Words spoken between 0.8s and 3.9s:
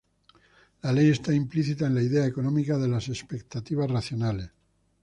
La ley está implícita en la idea económica de las expectativas